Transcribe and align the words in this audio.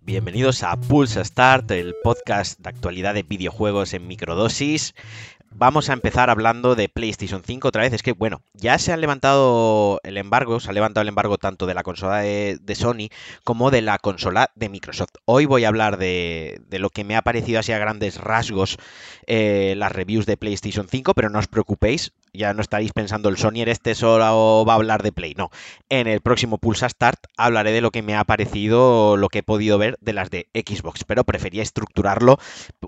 Bienvenidos 0.00 0.62
a 0.62 0.76
Pulse 0.76 1.24
Start, 1.24 1.70
el 1.70 1.94
podcast 2.02 2.58
de 2.60 2.68
actualidad 2.68 3.14
de 3.14 3.22
videojuegos 3.22 3.94
en 3.94 4.06
microdosis. 4.06 4.94
Vamos 5.54 5.90
a 5.90 5.92
empezar 5.92 6.30
hablando 6.30 6.74
de 6.74 6.88
PlayStation 6.88 7.42
5 7.44 7.68
otra 7.68 7.82
vez. 7.82 7.92
Es 7.92 8.02
que, 8.02 8.12
bueno, 8.12 8.42
ya 8.54 8.78
se 8.78 8.92
ha 8.92 8.96
levantado 8.96 10.00
el 10.02 10.16
embargo, 10.16 10.60
se 10.60 10.70
ha 10.70 10.72
levantado 10.72 11.02
el 11.02 11.08
embargo 11.08 11.36
tanto 11.36 11.66
de 11.66 11.74
la 11.74 11.82
consola 11.82 12.18
de, 12.18 12.74
Sony 12.74 13.08
como 13.44 13.70
de 13.70 13.82
la 13.82 13.98
consola 13.98 14.50
de 14.54 14.70
Microsoft. 14.70 15.14
Hoy 15.26 15.44
voy 15.44 15.64
a 15.64 15.68
hablar 15.68 15.98
de, 15.98 16.62
lo 16.70 16.88
que 16.88 17.04
me 17.04 17.16
ha 17.16 17.22
parecido 17.22 17.60
así 17.60 17.72
a 17.72 17.78
grandes 17.78 18.18
rasgos 18.18 18.78
eh, 19.26 19.74
las 19.76 19.92
reviews 19.92 20.24
de 20.24 20.38
PlayStation 20.38 20.88
5, 20.88 21.12
pero 21.14 21.28
no 21.28 21.38
os 21.38 21.48
preocupéis, 21.48 22.12
ya 22.32 22.54
no 22.54 22.62
estaréis 22.62 22.92
pensando 22.92 23.28
el 23.28 23.36
Sony 23.36 23.62
este 23.66 23.94
solo 23.94 24.64
va 24.64 24.72
a 24.72 24.76
hablar 24.76 25.02
de 25.02 25.12
Play. 25.12 25.34
No, 25.36 25.50
en 25.88 26.06
el 26.06 26.20
próximo 26.20 26.58
Pulsa 26.58 26.88
Start 26.88 27.26
hablaré 27.36 27.72
de 27.72 27.80
lo 27.80 27.90
que 27.90 28.02
me 28.02 28.16
ha 28.16 28.24
parecido, 28.24 29.16
lo 29.16 29.28
que 29.28 29.40
he 29.40 29.42
podido 29.42 29.78
ver 29.78 29.96
de 30.00 30.12
las 30.12 30.30
de 30.30 30.48
Xbox, 30.54 31.04
pero 31.04 31.24
prefería 31.24 31.62
estructurarlo 31.62 32.38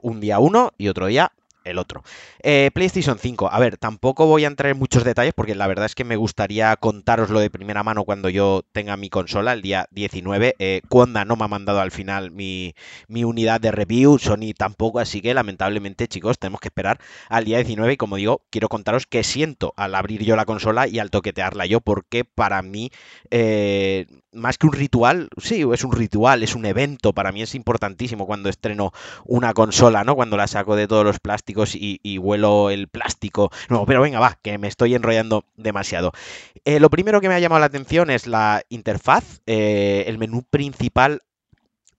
un 0.02 0.20
día 0.20 0.38
uno 0.38 0.72
y 0.78 0.88
otro 0.88 1.06
día 1.06 1.32
el 1.64 1.78
otro. 1.78 2.02
Eh, 2.42 2.70
PlayStation 2.74 3.18
5, 3.18 3.48
a 3.50 3.58
ver, 3.58 3.78
tampoco 3.78 4.26
voy 4.26 4.44
a 4.44 4.48
entrar 4.48 4.70
en 4.70 4.78
muchos 4.78 5.04
detalles 5.04 5.34
porque 5.34 5.54
la 5.54 5.66
verdad 5.66 5.86
es 5.86 5.94
que 5.94 6.04
me 6.04 6.16
gustaría 6.16 6.76
contaroslo 6.76 7.40
de 7.40 7.50
primera 7.50 7.82
mano 7.82 8.04
cuando 8.04 8.28
yo 8.28 8.62
tenga 8.72 8.96
mi 8.96 9.10
consola 9.10 9.52
el 9.52 9.62
día 9.62 9.86
19. 9.90 10.56
Eh, 10.58 10.82
no 11.26 11.36
me 11.36 11.44
ha 11.44 11.48
mandado 11.48 11.80
al 11.80 11.90
final 11.90 12.30
mi, 12.30 12.74
mi, 13.08 13.24
unidad 13.24 13.60
de 13.60 13.70
review, 13.70 14.18
Sony 14.18 14.52
tampoco, 14.56 14.98
así 15.00 15.20
que 15.20 15.34
lamentablemente 15.34 16.08
chicos 16.08 16.38
tenemos 16.38 16.60
que 16.60 16.68
esperar 16.68 17.00
al 17.28 17.44
día 17.44 17.58
19 17.58 17.94
y 17.94 17.96
como 17.96 18.16
digo, 18.16 18.42
quiero 18.50 18.68
contaros 18.68 19.06
qué 19.06 19.24
siento 19.24 19.72
al 19.76 19.94
abrir 19.94 20.24
yo 20.24 20.36
la 20.36 20.44
consola 20.44 20.86
y 20.86 20.98
al 20.98 21.10
toquetearla 21.10 21.66
yo 21.66 21.80
porque 21.80 22.24
para 22.24 22.62
mí... 22.62 22.90
Eh, 23.30 24.06
más 24.34 24.58
que 24.58 24.66
un 24.66 24.72
ritual, 24.72 25.28
sí, 25.36 25.64
es 25.72 25.84
un 25.84 25.92
ritual, 25.92 26.42
es 26.42 26.54
un 26.54 26.66
evento, 26.66 27.12
para 27.12 27.32
mí 27.32 27.42
es 27.42 27.54
importantísimo 27.54 28.26
cuando 28.26 28.48
estreno 28.48 28.92
una 29.24 29.54
consola, 29.54 30.04
¿no? 30.04 30.14
Cuando 30.14 30.36
la 30.36 30.46
saco 30.46 30.76
de 30.76 30.86
todos 30.88 31.04
los 31.04 31.20
plásticos 31.20 31.74
y, 31.74 32.00
y 32.02 32.18
huelo 32.18 32.70
el 32.70 32.88
plástico. 32.88 33.50
No, 33.68 33.86
pero 33.86 34.00
venga, 34.00 34.20
va, 34.20 34.38
que 34.42 34.58
me 34.58 34.68
estoy 34.68 34.94
enrollando 34.94 35.44
demasiado. 35.56 36.12
Eh, 36.64 36.80
lo 36.80 36.90
primero 36.90 37.20
que 37.20 37.28
me 37.28 37.34
ha 37.34 37.40
llamado 37.40 37.60
la 37.60 37.66
atención 37.66 38.10
es 38.10 38.26
la 38.26 38.62
interfaz, 38.68 39.40
eh, 39.46 40.04
el 40.06 40.18
menú 40.18 40.42
principal 40.42 41.22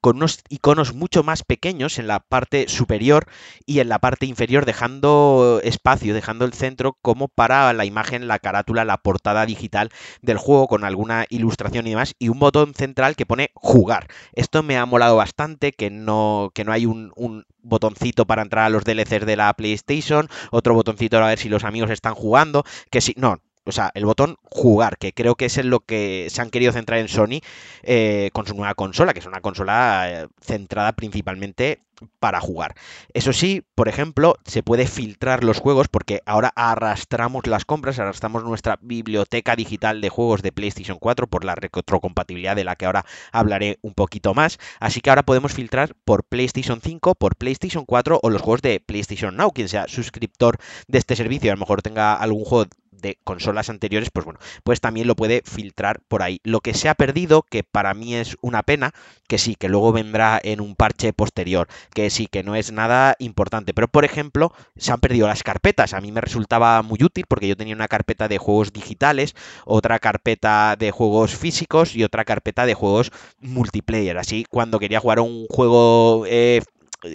con 0.05 0.17
unos 0.17 0.43
iconos 0.49 0.93
mucho 0.93 1.23
más 1.23 1.41
pequeños 1.41 1.97
en 1.97 2.05
la 2.05 2.19
parte 2.19 2.67
superior 2.67 3.25
y 3.65 3.79
en 3.79 3.89
la 3.89 3.97
parte 3.97 4.27
inferior, 4.27 4.63
dejando 4.63 5.59
espacio, 5.63 6.13
dejando 6.13 6.45
el 6.45 6.53
centro 6.53 6.95
como 7.01 7.27
para 7.27 7.73
la 7.73 7.85
imagen, 7.85 8.27
la 8.27 8.37
carátula, 8.37 8.85
la 8.85 8.99
portada 8.99 9.47
digital 9.47 9.89
del 10.21 10.37
juego 10.37 10.67
con 10.67 10.83
alguna 10.83 11.25
ilustración 11.29 11.87
y 11.87 11.89
demás, 11.89 12.13
y 12.19 12.29
un 12.29 12.37
botón 12.37 12.75
central 12.75 13.15
que 13.15 13.25
pone 13.25 13.49
jugar. 13.55 14.05
Esto 14.33 14.61
me 14.61 14.77
ha 14.77 14.85
molado 14.85 15.15
bastante, 15.15 15.71
que 15.71 15.89
no, 15.89 16.51
que 16.53 16.65
no 16.65 16.71
hay 16.71 16.85
un, 16.85 17.43
botoncito 17.63 18.27
para 18.27 18.43
entrar 18.43 18.65
a 18.65 18.69
los 18.69 18.83
DLCs 18.83 19.25
de 19.25 19.37
la 19.37 19.51
PlayStation, 19.55 20.29
otro 20.51 20.75
botoncito 20.75 21.17
para 21.17 21.29
ver 21.29 21.39
si 21.39 21.49
los 21.49 21.63
amigos 21.63 21.89
están 21.89 22.13
jugando, 22.13 22.63
que 22.91 23.01
si, 23.01 23.15
no, 23.17 23.39
o 23.65 23.71
sea, 23.71 23.91
el 23.95 24.05
botón 24.05 24.37
jugar, 24.43 24.97
que 24.97 25.13
creo 25.13 25.35
que 25.35 25.45
es 25.45 25.57
en 25.57 25.69
lo 25.69 25.79
que 25.79 26.27
se 26.29 26.41
han 26.41 26.49
querido 26.49 26.71
centrar 26.71 26.99
en 26.99 27.07
Sony 27.07 27.41
eh, 27.83 28.29
con 28.33 28.45
su 28.47 28.55
nueva 28.55 28.75
consola, 28.75 29.13
que 29.13 29.19
es 29.19 29.25
una 29.25 29.41
consola 29.41 30.05
eh, 30.09 30.27
centrada 30.41 30.93
principalmente 30.93 31.81
para 32.19 32.41
jugar. 32.41 32.75
Eso 33.13 33.33
sí, 33.33 33.63
por 33.75 33.87
ejemplo, 33.87 34.35
se 34.45 34.63
puede 34.63 34.87
filtrar 34.87 35.43
los 35.43 35.59
juegos 35.59 35.87
porque 35.87 36.21
ahora 36.25 36.51
arrastramos 36.55 37.47
las 37.47 37.65
compras, 37.65 37.99
arrastramos 37.99 38.43
nuestra 38.43 38.77
biblioteca 38.81 39.55
digital 39.55 40.01
de 40.01 40.09
juegos 40.09 40.41
de 40.41 40.51
PlayStation 40.51 40.97
4 40.99 41.27
por 41.27 41.45
la 41.45 41.55
retrocompatibilidad 41.55 42.55
de 42.55 42.63
la 42.63 42.75
que 42.75 42.85
ahora 42.85 43.05
hablaré 43.31 43.79
un 43.81 43.93
poquito 43.93 44.33
más. 44.33 44.59
Así 44.79 45.01
que 45.01 45.09
ahora 45.09 45.23
podemos 45.23 45.53
filtrar 45.53 45.95
por 46.05 46.23
PlayStation 46.23 46.81
5, 46.81 47.15
por 47.15 47.35
PlayStation 47.35 47.85
4 47.85 48.19
o 48.21 48.29
los 48.29 48.41
juegos 48.41 48.61
de 48.61 48.79
PlayStation 48.79 49.35
Now. 49.35 49.51
Quien 49.51 49.69
sea 49.69 49.87
suscriptor 49.87 50.57
de 50.87 50.97
este 50.97 51.15
servicio, 51.15 51.51
a 51.51 51.55
lo 51.55 51.59
mejor 51.59 51.81
tenga 51.81 52.15
algún 52.15 52.43
juego 52.43 52.69
de 53.01 53.17
consolas 53.23 53.69
anteriores, 53.69 54.09
pues 54.11 54.25
bueno, 54.25 54.39
pues 54.63 54.81
también 54.81 55.07
lo 55.07 55.15
puede 55.15 55.41
filtrar 55.45 56.01
por 56.07 56.23
ahí. 56.23 56.39
Lo 56.43 56.61
que 56.61 56.73
se 56.73 56.89
ha 56.89 56.95
perdido, 56.95 57.43
que 57.43 57.63
para 57.63 57.93
mí 57.93 58.15
es 58.15 58.37
una 58.41 58.63
pena, 58.63 58.93
que 59.27 59.37
sí, 59.37 59.55
que 59.55 59.69
luego 59.69 59.91
vendrá 59.91 60.39
en 60.43 60.61
un 60.61 60.75
parche 60.75 61.13
posterior, 61.13 61.67
que 61.93 62.09
sí, 62.09 62.27
que 62.27 62.43
no 62.43 62.55
es 62.55 62.71
nada 62.71 63.15
importante. 63.19 63.73
Pero 63.73 63.87
por 63.87 64.05
ejemplo, 64.05 64.53
se 64.77 64.91
han 64.91 64.99
perdido 64.99 65.27
las 65.27 65.43
carpetas. 65.43 65.93
A 65.93 66.01
mí 66.01 66.11
me 66.11 66.21
resultaba 66.21 66.81
muy 66.81 66.99
útil 67.03 67.25
porque 67.27 67.47
yo 67.47 67.57
tenía 67.57 67.75
una 67.75 67.87
carpeta 67.87 68.27
de 68.27 68.37
juegos 68.37 68.73
digitales, 68.73 69.35
otra 69.65 69.99
carpeta 69.99 70.75
de 70.77 70.91
juegos 70.91 71.35
físicos 71.35 71.95
y 71.95 72.03
otra 72.03 72.25
carpeta 72.25 72.65
de 72.65 72.73
juegos 72.73 73.11
multiplayer. 73.39 74.17
Así, 74.17 74.45
cuando 74.49 74.79
quería 74.79 74.99
jugar 74.99 75.19
un 75.19 75.47
juego 75.47 76.25
eh, 76.27 76.61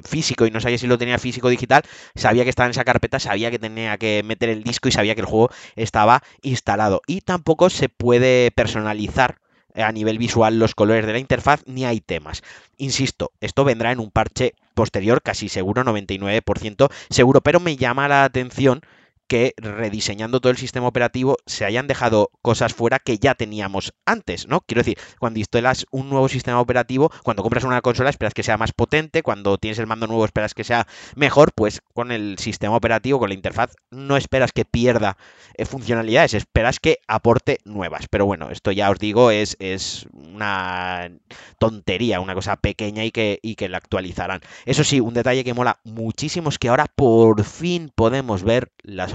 físico 0.04 0.46
y 0.46 0.50
no 0.50 0.60
sabía 0.60 0.78
si 0.78 0.86
lo 0.86 0.98
tenía 0.98 1.18
físico 1.18 1.48
o 1.48 1.50
digital, 1.50 1.82
sabía 2.14 2.44
que 2.44 2.50
estaba 2.50 2.66
en 2.66 2.72
esa 2.72 2.84
carpeta, 2.84 3.18
sabía 3.18 3.50
que 3.50 3.58
tenía 3.58 3.96
que 3.98 4.22
meter 4.24 4.48
el 4.48 4.62
disco 4.62 4.88
y 4.88 4.92
sabía 4.92 5.14
que 5.14 5.20
el 5.20 5.26
juego 5.26 5.50
estaba 5.76 6.22
instalado. 6.42 7.02
Y 7.06 7.20
tampoco 7.22 7.70
se 7.70 7.88
puede 7.88 8.50
personalizar 8.50 9.38
a 9.74 9.92
nivel 9.92 10.18
visual 10.18 10.58
los 10.58 10.74
colores 10.74 11.06
de 11.06 11.12
la 11.12 11.18
interfaz 11.18 11.62
ni 11.66 11.84
hay 11.84 12.00
temas. 12.00 12.42
Insisto, 12.76 13.32
esto 13.40 13.64
vendrá 13.64 13.92
en 13.92 14.00
un 14.00 14.10
parche 14.10 14.54
posterior, 14.74 15.22
casi 15.22 15.48
seguro, 15.48 15.84
99% 15.84 16.90
seguro, 17.08 17.40
pero 17.40 17.60
me 17.60 17.76
llama 17.76 18.08
la 18.08 18.24
atención 18.24 18.82
que 19.30 19.54
rediseñando 19.58 20.41
todo 20.41 20.50
el 20.50 20.58
sistema 20.58 20.88
operativo 20.88 21.36
se 21.46 21.64
hayan 21.64 21.86
dejado 21.86 22.30
cosas 22.42 22.74
fuera 22.74 22.98
que 22.98 23.16
ya 23.18 23.36
teníamos 23.36 23.94
antes, 24.04 24.48
¿no? 24.48 24.62
Quiero 24.62 24.80
decir, 24.80 24.98
cuando 25.20 25.38
instalas 25.38 25.86
un 25.92 26.10
nuevo 26.10 26.28
sistema 26.28 26.60
operativo, 26.60 27.12
cuando 27.22 27.44
compras 27.44 27.62
una 27.62 27.80
consola 27.80 28.10
esperas 28.10 28.34
que 28.34 28.42
sea 28.42 28.56
más 28.56 28.72
potente, 28.72 29.22
cuando 29.22 29.56
tienes 29.56 29.78
el 29.78 29.86
mando 29.86 30.08
nuevo 30.08 30.24
esperas 30.24 30.52
que 30.52 30.64
sea 30.64 30.88
mejor, 31.14 31.52
pues 31.54 31.80
con 31.94 32.10
el 32.10 32.38
sistema 32.38 32.74
operativo, 32.74 33.20
con 33.20 33.28
la 33.28 33.36
interfaz, 33.36 33.76
no 33.92 34.16
esperas 34.16 34.50
que 34.50 34.64
pierda 34.64 35.16
eh, 35.54 35.64
funcionalidades, 35.64 36.34
esperas 36.34 36.80
que 36.80 36.98
aporte 37.06 37.58
nuevas. 37.64 38.06
Pero 38.10 38.26
bueno, 38.26 38.50
esto 38.50 38.72
ya 38.72 38.91
os 38.91 38.98
digo, 38.98 39.30
es, 39.30 39.56
es 39.60 40.08
una 40.12 41.08
tontería, 41.60 42.18
una 42.18 42.34
cosa 42.34 42.56
pequeña 42.56 43.04
y 43.04 43.12
que, 43.12 43.38
y 43.42 43.54
que 43.54 43.68
la 43.68 43.76
actualizarán. 43.76 44.41
Eso 44.66 44.82
sí, 44.82 44.98
un 44.98 45.14
detalle 45.14 45.44
que 45.44 45.54
mola 45.54 45.78
muchísimo 45.84 46.48
es 46.48 46.58
que 46.58 46.68
ahora 46.68 46.86
por 46.97 47.44
fin 47.44 47.92
podemos 47.94 48.42
ver 48.42 48.72
las 48.82 49.14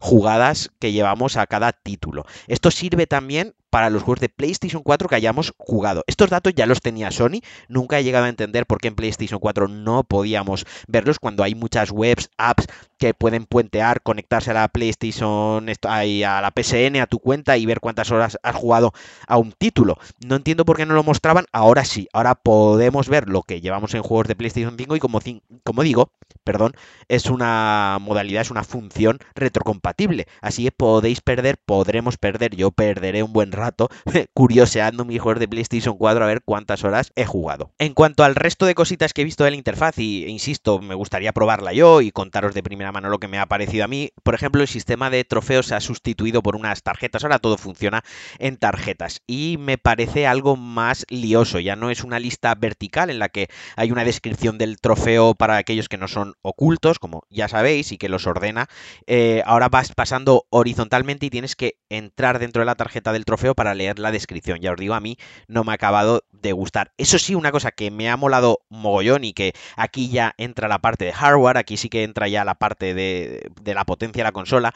jugadas 0.00 0.70
que 0.78 0.92
llevamos 0.92 1.36
a 1.36 1.46
cada 1.46 1.72
título. 1.72 2.24
Esto 2.46 2.70
sirve 2.70 3.06
también 3.06 3.54
para 3.70 3.90
los 3.90 4.02
juegos 4.02 4.20
de 4.20 4.28
PlayStation 4.28 4.82
4 4.82 5.08
que 5.08 5.14
hayamos 5.14 5.52
jugado. 5.58 6.04
Estos 6.06 6.30
datos 6.30 6.54
ya 6.54 6.66
los 6.66 6.80
tenía 6.80 7.10
Sony, 7.10 7.40
nunca 7.68 7.98
he 7.98 8.04
llegado 8.04 8.26
a 8.26 8.28
entender 8.28 8.66
por 8.66 8.80
qué 8.80 8.88
en 8.88 8.94
PlayStation 8.94 9.40
4 9.40 9.68
no 9.68 10.04
podíamos 10.04 10.66
verlos 10.86 11.18
cuando 11.18 11.42
hay 11.42 11.54
muchas 11.54 11.90
webs, 11.90 12.30
apps 12.38 12.66
que 12.98 13.14
pueden 13.14 13.46
puentear, 13.46 14.02
conectarse 14.02 14.50
a 14.50 14.54
la 14.54 14.68
PlayStation, 14.68 15.66
a 15.84 16.40
la 16.40 16.52
PSN, 16.54 16.96
a 17.00 17.06
tu 17.06 17.20
cuenta 17.20 17.56
y 17.56 17.66
ver 17.66 17.80
cuántas 17.80 18.10
horas 18.10 18.38
has 18.42 18.56
jugado 18.56 18.92
a 19.26 19.36
un 19.36 19.52
título. 19.52 19.98
No 20.26 20.36
entiendo 20.36 20.64
por 20.64 20.76
qué 20.76 20.84
no 20.84 20.94
lo 20.94 21.04
mostraban, 21.04 21.46
ahora 21.52 21.84
sí, 21.84 22.08
ahora 22.12 22.34
podemos 22.34 23.08
ver 23.08 23.28
lo 23.28 23.42
que 23.42 23.60
llevamos 23.60 23.94
en 23.94 24.02
juegos 24.02 24.26
de 24.26 24.36
PlayStation 24.36 24.76
5 24.76 24.96
y 24.96 25.00
como, 25.00 25.20
como 25.62 25.82
digo, 25.82 26.10
perdón, 26.44 26.72
es 27.08 27.26
una 27.26 27.98
modalidad, 28.00 28.42
es 28.42 28.50
una 28.50 28.64
función 28.64 29.18
retrocompatible. 29.34 30.26
Así 30.40 30.64
que 30.64 30.72
podéis 30.72 31.20
perder, 31.20 31.58
podremos 31.58 32.16
perder, 32.16 32.56
yo 32.56 32.70
perderé 32.70 33.22
un 33.22 33.32
buen 33.32 33.52
rato 33.58 33.88
curioseando 34.34 35.04
mi 35.04 35.18
juego 35.18 35.38
de 35.38 35.48
PlayStation 35.48 35.96
4 35.96 36.24
a 36.24 36.26
ver 36.26 36.42
cuántas 36.42 36.84
horas 36.84 37.12
he 37.16 37.26
jugado. 37.26 37.72
En 37.78 37.94
cuanto 37.94 38.24
al 38.24 38.34
resto 38.34 38.66
de 38.66 38.74
cositas 38.74 39.12
que 39.12 39.22
he 39.22 39.24
visto 39.24 39.44
de 39.44 39.50
la 39.50 39.56
interfaz, 39.56 39.98
y 39.98 40.24
e 40.24 40.30
insisto, 40.30 40.78
me 40.80 40.94
gustaría 40.94 41.32
probarla 41.32 41.72
yo 41.72 42.00
y 42.00 42.10
contaros 42.10 42.54
de 42.54 42.62
primera 42.62 42.92
mano 42.92 43.08
lo 43.08 43.18
que 43.18 43.28
me 43.28 43.38
ha 43.38 43.46
parecido 43.46 43.84
a 43.84 43.88
mí. 43.88 44.10
Por 44.22 44.34
ejemplo, 44.34 44.62
el 44.62 44.68
sistema 44.68 45.10
de 45.10 45.24
trofeos 45.24 45.66
se 45.66 45.74
ha 45.74 45.80
sustituido 45.80 46.42
por 46.42 46.56
unas 46.56 46.82
tarjetas, 46.82 47.24
ahora 47.24 47.38
todo 47.38 47.58
funciona 47.58 48.02
en 48.38 48.56
tarjetas 48.56 49.22
y 49.26 49.56
me 49.58 49.78
parece 49.78 50.26
algo 50.26 50.56
más 50.56 51.04
lioso, 51.08 51.58
ya 51.58 51.76
no 51.76 51.90
es 51.90 52.04
una 52.04 52.18
lista 52.18 52.54
vertical 52.54 53.10
en 53.10 53.18
la 53.18 53.28
que 53.28 53.48
hay 53.76 53.90
una 53.90 54.04
descripción 54.04 54.58
del 54.58 54.80
trofeo 54.80 55.34
para 55.34 55.56
aquellos 55.56 55.88
que 55.88 55.98
no 55.98 56.08
son 56.08 56.34
ocultos, 56.42 56.98
como 56.98 57.22
ya 57.30 57.48
sabéis, 57.48 57.92
y 57.92 57.98
que 57.98 58.08
los 58.08 58.26
ordena. 58.26 58.68
Eh, 59.06 59.42
ahora 59.46 59.68
vas 59.68 59.92
pasando 59.94 60.46
horizontalmente 60.50 61.26
y 61.26 61.30
tienes 61.30 61.56
que 61.56 61.78
entrar 61.88 62.38
dentro 62.38 62.60
de 62.60 62.66
la 62.66 62.74
tarjeta 62.74 63.12
del 63.12 63.24
trofeo 63.24 63.47
para 63.54 63.74
leer 63.74 63.98
la 63.98 64.12
descripción. 64.12 64.60
Ya 64.60 64.72
os 64.72 64.78
digo, 64.78 64.94
a 64.94 65.00
mí 65.00 65.18
no 65.46 65.64
me 65.64 65.72
ha 65.72 65.74
acabado 65.74 66.24
de 66.32 66.52
gustar. 66.52 66.92
Eso 66.98 67.18
sí, 67.18 67.34
una 67.34 67.52
cosa 67.52 67.72
que 67.72 67.90
me 67.90 68.08
ha 68.08 68.16
molado 68.16 68.60
mogollón 68.68 69.24
y 69.24 69.32
que 69.32 69.52
aquí 69.76 70.08
ya 70.08 70.34
entra 70.38 70.68
la 70.68 70.78
parte 70.78 71.04
de 71.04 71.12
hardware, 71.12 71.56
aquí 71.58 71.76
sí 71.76 71.88
que 71.88 72.04
entra 72.04 72.28
ya 72.28 72.44
la 72.44 72.54
parte 72.54 72.94
de, 72.94 73.50
de 73.60 73.74
la 73.74 73.84
potencia 73.84 74.22
de 74.22 74.28
la 74.28 74.32
consola, 74.32 74.74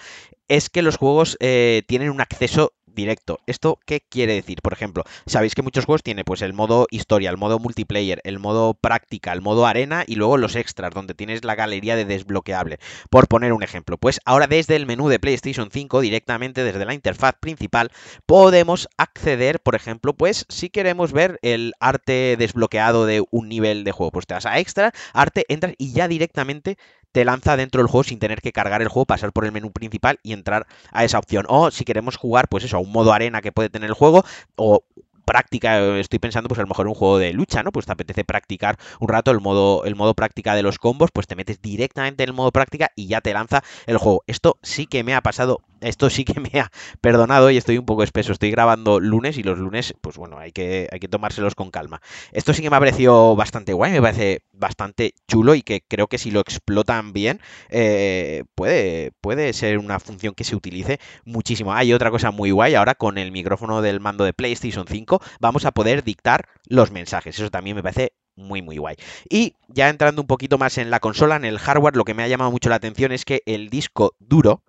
es 0.49 0.69
que 0.69 0.83
los 0.83 0.97
juegos 0.97 1.37
eh, 1.41 1.83
tienen 1.87 2.11
un 2.11 2.21
acceso 2.21 2.73
directo. 2.95 3.41
¿Esto 3.47 3.79
qué 3.87 4.01
quiere 4.01 4.35
decir? 4.35 4.61
Por 4.63 4.73
ejemplo, 4.73 5.05
sabéis 5.27 5.55
que 5.55 5.63
muchos 5.63 5.85
juegos 5.85 6.03
tienen 6.03 6.25
pues 6.25 6.43
el 6.43 6.53
modo 6.53 6.87
historia, 6.91 7.31
el 7.31 7.37
modo 7.37 7.59
multiplayer, 7.59 8.21
el 8.25 8.39
modo 8.39 8.75
práctica, 8.75 9.33
el 9.33 9.43
modo 9.43 9.67
arena 9.67 10.05
y 10.07 10.17
luego 10.17 10.37
los 10.37 10.57
extras, 10.57 10.93
donde 10.95 11.15
tienes 11.15 11.45
la 11.45 11.55
galería 11.55 11.97
de 11.97 12.05
desbloqueable. 12.05 12.79
Por 13.11 13.29
poner 13.29 13.53
un 13.53 13.63
ejemplo, 13.63 13.99
pues 13.99 14.21
ahora 14.25 14.47
desde 14.47 14.77
el 14.77 14.87
menú 14.87 15.09
de 15.09 15.19
PlayStation 15.19 15.71
5, 15.71 16.01
directamente 16.01 16.65
desde 16.65 16.85
la 16.85 16.95
interfaz 16.95 17.35
principal, 17.41 17.91
podemos 18.27 18.89
acceder, 18.97 19.61
por 19.61 19.75
ejemplo, 19.75 20.15
pues 20.15 20.47
si 20.49 20.71
queremos 20.71 21.13
ver 21.13 21.39
el 21.43 21.73
arte 21.81 22.37
desbloqueado 22.39 23.07
de 23.07 23.25
un 23.31 23.49
nivel 23.49 23.85
de 23.85 23.93
juego, 23.93 24.13
pues 24.13 24.27
te 24.27 24.35
vas 24.35 24.47
a 24.47 24.59
extra, 24.59 24.93
arte, 25.13 25.45
entras 25.49 25.75
y 25.79 25.93
ya 25.93 26.09
directamente 26.09 26.77
te 27.13 27.25
lanza 27.25 27.57
dentro 27.57 27.81
del 27.81 27.89
juego 27.89 28.05
sin 28.05 28.19
tener 28.19 28.41
que 28.41 28.53
cargar 28.53 28.83
el 28.83 28.89
juego, 28.89 29.07
pasar 29.07 29.33
por 29.33 29.45
el 29.45 29.53
menú 29.53 29.71
principal 29.73 30.19
y 30.23 30.33
entrar 30.33 30.67
a 30.91 31.05
esa 31.05 31.19
opción. 31.19 31.47
O 31.49 31.71
si 31.71 31.85
queremos 31.85 32.17
jugar, 32.17 32.49
pues 32.49 32.65
eso, 32.65 32.79
a 32.79 32.81
un 32.81 32.91
modo 32.91 33.13
arena 33.13 33.43
que 33.43 33.53
puede 33.53 33.71
tener 33.71 33.89
el 33.89 33.95
juego, 33.95 34.25
o 34.57 34.83
práctica, 35.25 35.99
estoy 35.99 36.19
pensando 36.19 36.49
pues 36.49 36.59
a 36.59 36.63
lo 36.63 36.69
mejor 36.69 36.89
un 36.89 36.95
juego 36.95 37.19
de 37.19 37.33
lucha, 37.33 37.63
¿no? 37.63 37.73
Pues 37.73 37.87
te 37.87 37.93
apetece 37.93 38.25
practicar 38.25 38.77
un 39.01 39.09
rato 39.09 39.31
el 39.31 39.41
modo, 39.41 39.85
el 39.85 39.95
modo 39.95 40.15
práctica 40.15 40.55
de 40.55 40.63
los 40.63 40.79
combos, 40.79 41.11
pues 41.13 41.27
te 41.27 41.37
metes 41.37 41.63
directamente 41.63 42.25
en 42.25 42.31
el 42.31 42.35
modo 42.35 42.51
práctica 42.51 42.91
y 42.97 43.07
ya 43.07 43.21
te 43.21 43.33
lanza 43.33 43.63
el 43.87 43.99
juego. 43.99 44.25
Esto 44.27 44.59
sí 44.63 44.87
que 44.87 45.05
me 45.05 45.15
ha 45.15 45.21
pasado 45.21 45.61
esto 45.83 46.11
sí 46.11 46.25
que 46.25 46.41
me 46.41 46.61
ha 46.61 46.71
perdonado 47.01 47.51
y 47.51 47.57
estoy 47.57 47.79
un 47.79 47.87
poco 47.87 48.03
espeso. 48.03 48.33
Estoy 48.33 48.51
grabando 48.51 49.01
lunes 49.01 49.39
y 49.39 49.43
los 49.43 49.59
lunes, 49.59 49.95
pues 50.01 50.17
bueno, 50.17 50.39
hay 50.39 50.53
que, 50.53 50.89
hay 50.91 51.01
que 51.01 51.09
tomárselos 51.09 51.55
con 51.55 51.71
calma. 51.71 52.01
Esto 52.33 52.55
sí 52.55 52.63
que 52.63 52.71
me 52.71 52.77
ha 52.77 52.81
parecido 52.81 53.37
bastante 53.37 53.73
guay, 53.73 53.93
me 53.93 54.01
parece 54.03 54.43
bastante 54.53 55.15
chulo 55.29 55.55
y 55.55 55.63
que 55.63 55.83
creo 55.87 56.07
que 56.07 56.19
si 56.19 56.31
lo 56.31 56.41
explotan 56.41 57.13
bien, 57.13 57.41
eh, 57.69 58.45
puede, 58.55 59.13
puede 59.21 59.53
ser 59.53 59.79
una 59.79 60.01
función 60.01 60.35
que 60.35 60.45
se 60.45 60.57
utilice 60.57 60.99
muchísimo. 61.25 61.75
Hay 61.75 61.93
otra 61.93 62.11
cosa 62.11 62.31
muy 62.31 62.51
guay, 62.51 62.75
ahora 62.75 62.95
con 62.95 63.19
el 63.19 63.33
micrófono 63.33 63.83
del 63.83 64.01
mando 64.01 64.25
de 64.25 64.33
PlayStation 64.33 64.87
5 64.87 65.21
vamos 65.41 65.65
a 65.65 65.73
poder 65.73 66.05
dictar 66.05 66.49
los 66.67 66.91
mensajes. 66.91 67.39
Eso 67.39 67.51
también 67.51 67.77
me 67.77 67.83
parece 67.83 68.13
muy 68.37 68.63
muy 68.63 68.79
guay. 68.79 68.97
Y 69.29 69.57
ya 69.69 69.89
entrando 69.89 70.23
un 70.23 70.27
poquito 70.27 70.59
más 70.59 70.79
en 70.79 70.91
la 70.91 71.01
consola, 71.01 71.37
en 71.37 71.45
el 71.45 71.59
hardware, 71.59 71.97
lo 71.97 72.05
que 72.05 72.15
me 72.15 72.23
ha 72.23 72.29
llamado 72.29 72.51
mucho 72.51 72.71
la 72.71 72.77
atención 72.77 73.13
es 73.13 73.25
que 73.25 73.43
el 73.47 73.69
disco 73.69 74.15
duro 74.19 74.63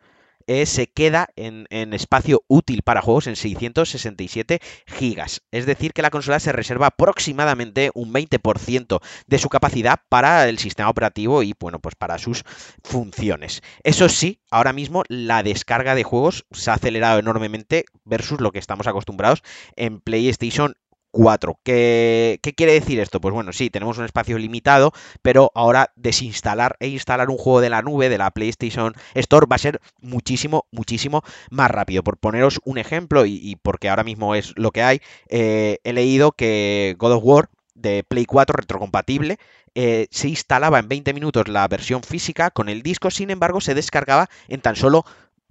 eh, 0.48 0.66
se 0.66 0.88
queda 0.88 1.30
en, 1.36 1.68
espacio 1.94 2.44
útil 2.48 2.82
para 2.82 3.02
juegos 3.02 3.28
en 3.28 3.36
667 3.36 4.60
gigas. 4.88 5.42
Es 5.52 5.66
decir, 5.66 5.94
que 5.94 6.02
la 6.02 6.10
consola 6.10 6.40
se 6.40 6.52
reserva 6.52 6.88
aproximadamente 6.88 7.92
un 7.94 8.14
20% 8.14 9.00
de 9.28 9.40
su 9.40 9.50
capacidad 9.50 10.00
para 10.10 10.48
el 10.50 10.60
sistema 10.60 10.90
operativo 10.90 11.44
y, 11.44 11.54
bueno, 11.60 11.80
pues 11.80 11.96
para 11.96 12.18
sus 12.18 12.44
funciones. 12.84 13.62
Eso 13.84 14.10
sí, 14.10 14.42
ahora 14.50 14.74
mismo 14.74 15.04
la 15.08 15.44
descarga 15.44 15.96
de 15.96 16.04
juegos 16.04 16.46
se 16.52 16.72
ha 16.72 16.76
acelerado 16.76 17.20
enormemente 17.20 17.86
versus 18.06 18.42
lo 18.42 18.52
que 18.52 18.60
estamos 18.60 18.88
acostumbrados 18.88 19.44
en 19.76 20.00
PlayStation 20.00 20.76
4. 21.14 21.60
¿Qué, 21.64 22.40
quiere 22.58 22.74
decir 22.74 23.00
esto? 23.00 23.22
Pues 23.22 23.34
bueno, 23.34 23.54
sí, 23.54 23.70
tenemos 23.70 23.98
un 24.00 24.06
espacio 24.06 24.38
limitado, 24.38 24.92
pero 25.22 25.52
ahora 25.54 25.94
desinstalar 25.96 26.76
e 26.80 26.88
instalar 26.88 27.30
un 27.30 27.38
juego 27.38 27.62
de 27.62 27.70
la 27.70 27.84
nube, 27.84 28.10
de 28.10 28.18
la 28.18 28.32
PlayStation 28.32 28.94
Store, 29.14 29.46
va 29.50 29.56
a 29.56 29.60
ser 29.60 29.80
muchísimo, 30.02 30.66
muchísimo 30.72 31.22
más 31.52 31.72
rápido. 31.72 32.04
Por 32.04 32.18
poneros 32.18 32.60
un 32.66 32.80
ejemplo, 32.80 33.26
y, 33.26 33.58
porque 33.62 33.90
ahora 33.90 34.04
mismo 34.04 34.36
es 34.36 34.54
lo 34.58 34.72
que 34.72 34.82
hay, 34.82 35.02
eh, 35.30 35.78
he 35.84 35.94
leído 35.94 36.32
que 36.32 36.96
God 36.98 37.14
of 37.14 37.24
War 37.24 37.50
de 37.76 38.04
Play 38.04 38.26
4 38.26 38.56
retrocompatible 38.58 39.38
eh, 39.76 40.08
se 40.12 40.30
instalaba 40.30 40.80
en 40.80 40.88
20 40.88 41.14
minutos 41.14 41.48
la 41.48 41.68
versión 41.68 42.04
física 42.04 42.50
con 42.50 42.70
el 42.70 42.82
disco, 42.82 43.12
sin 43.12 43.30
embargo 43.30 43.62
se 43.62 43.76
descargaba 43.76 44.30
en 44.48 44.62
tan 44.62 44.76
solo 44.76 45.06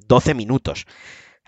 12 0.07 0.35
minutos. 0.35 0.87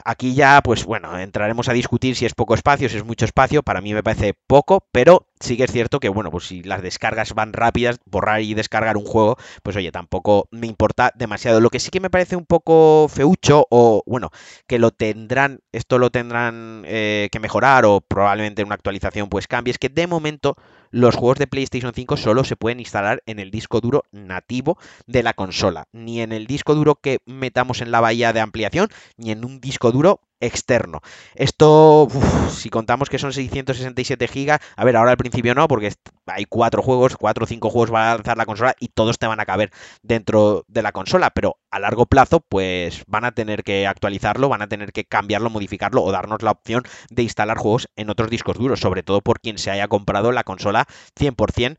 Aquí 0.06 0.34
ya, 0.34 0.60
pues 0.62 0.84
bueno, 0.84 1.18
entraremos 1.18 1.70
a 1.70 1.72
discutir 1.72 2.14
si 2.14 2.26
es 2.26 2.34
poco 2.34 2.54
espacio, 2.54 2.90
si 2.90 2.98
es 2.98 3.04
mucho 3.06 3.24
espacio. 3.24 3.62
Para 3.62 3.80
mí 3.80 3.94
me 3.94 4.02
parece 4.02 4.34
poco, 4.34 4.86
pero 4.92 5.28
sí 5.40 5.56
que 5.56 5.64
es 5.64 5.72
cierto 5.72 5.98
que, 5.98 6.10
bueno, 6.10 6.30
pues 6.30 6.44
si 6.44 6.62
las 6.62 6.82
descargas 6.82 7.32
van 7.32 7.54
rápidas, 7.54 7.98
borrar 8.04 8.42
y 8.42 8.52
descargar 8.52 8.98
un 8.98 9.06
juego, 9.06 9.38
pues 9.62 9.76
oye, 9.76 9.90
tampoco 9.92 10.46
me 10.50 10.66
importa 10.66 11.10
demasiado. 11.14 11.58
Lo 11.58 11.70
que 11.70 11.80
sí 11.80 11.88
que 11.88 12.00
me 12.00 12.10
parece 12.10 12.36
un 12.36 12.44
poco 12.44 13.06
feucho, 13.08 13.66
o 13.70 14.02
bueno, 14.04 14.28
que 14.66 14.78
lo 14.78 14.90
tendrán, 14.90 15.60
esto 15.72 15.98
lo 15.98 16.10
tendrán 16.10 16.82
eh, 16.84 17.30
que 17.32 17.40
mejorar, 17.40 17.86
o 17.86 18.02
probablemente 18.02 18.60
en 18.60 18.66
una 18.68 18.74
actualización 18.74 19.30
pues 19.30 19.46
cambie, 19.46 19.72
es 19.72 19.78
que 19.78 19.88
de 19.88 20.06
momento 20.06 20.54
los 20.94 21.16
juegos 21.16 21.38
de 21.38 21.48
PlayStation 21.48 21.92
5 21.92 22.16
solo 22.16 22.44
se 22.44 22.54
pueden 22.54 22.78
instalar 22.78 23.20
en 23.26 23.40
el 23.40 23.50
disco 23.50 23.80
duro 23.80 24.04
nativo 24.12 24.78
de 25.08 25.24
la 25.24 25.34
consola, 25.34 25.88
ni 25.92 26.20
en 26.20 26.30
el 26.30 26.46
disco 26.46 26.76
duro 26.76 26.94
que 26.94 27.18
metamos 27.26 27.80
en 27.80 27.90
la 27.90 28.00
bahía 28.00 28.32
de 28.32 28.40
ampliación, 28.40 28.88
ni 29.16 29.32
en 29.32 29.44
un 29.44 29.60
disco 29.60 29.90
duro 29.90 30.20
externo. 30.40 31.00
Esto, 31.34 32.08
si 32.50 32.70
contamos 32.70 33.08
que 33.08 33.18
son 33.18 33.32
667 33.32 34.28
gigas, 34.28 34.60
a 34.76 34.84
ver, 34.84 34.96
ahora 34.96 35.12
al 35.12 35.16
principio 35.16 35.54
no, 35.54 35.68
porque 35.68 35.92
hay 36.26 36.44
cuatro 36.44 36.82
juegos, 36.82 37.16
cuatro 37.16 37.44
o 37.44 37.46
cinco 37.46 37.70
juegos 37.70 37.92
va 37.92 38.12
a 38.12 38.14
lanzar 38.16 38.36
la 38.36 38.46
consola 38.46 38.74
y 38.78 38.88
todos 38.88 39.18
te 39.18 39.26
van 39.26 39.40
a 39.40 39.46
caber 39.46 39.70
dentro 40.02 40.64
de 40.68 40.82
la 40.82 40.92
consola, 40.92 41.30
pero 41.30 41.58
a 41.70 41.78
largo 41.78 42.06
plazo, 42.06 42.40
pues 42.40 43.04
van 43.06 43.24
a 43.24 43.32
tener 43.32 43.64
que 43.64 43.86
actualizarlo, 43.86 44.48
van 44.48 44.62
a 44.62 44.68
tener 44.68 44.92
que 44.92 45.04
cambiarlo, 45.04 45.50
modificarlo 45.50 46.02
o 46.02 46.12
darnos 46.12 46.42
la 46.42 46.50
opción 46.52 46.82
de 47.10 47.22
instalar 47.22 47.58
juegos 47.58 47.88
en 47.96 48.10
otros 48.10 48.30
discos 48.30 48.58
duros, 48.58 48.80
sobre 48.80 49.02
todo 49.02 49.20
por 49.20 49.40
quien 49.40 49.58
se 49.58 49.70
haya 49.70 49.88
comprado 49.88 50.32
la 50.32 50.44
consola 50.44 50.86
100% 51.18 51.78